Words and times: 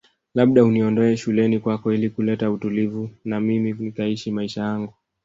Labda 0.35 0.63
uniondoe 0.63 1.15
shuleni 1.17 1.59
kwako 1.59 1.93
ili 1.93 2.09
kuleta 2.09 2.51
utulivu 2.51 3.09
na 3.25 3.39
mimi 3.39 3.73
nikaishi 3.79 4.31
maisha 4.31 4.61
yangu 4.61 4.93